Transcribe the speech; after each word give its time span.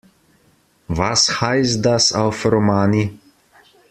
Was 0.87 1.41
heißt 1.41 1.85
das 1.85 2.11
auf 2.11 2.43
Romani? 2.51 3.19